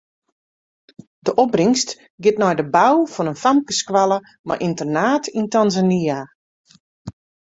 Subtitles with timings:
[1.25, 1.89] De opbringst
[2.23, 6.19] giet nei de bou fan in famkesskoalle mei ynternaat yn Tanzania.